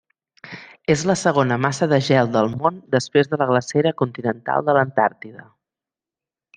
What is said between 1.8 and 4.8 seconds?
de gel del món després de la glacera continental de